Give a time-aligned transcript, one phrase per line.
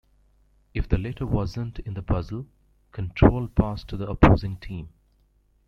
[0.73, 2.47] If the letter wasn't in the puzzle,
[2.91, 4.89] control passed to the opposing team.